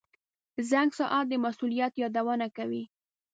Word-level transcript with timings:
•زنګ 0.71 0.89
ساعت 0.99 1.25
د 1.29 1.33
مسؤلیت 1.45 1.93
یادونه 2.03 2.47
کوي. 2.57 2.83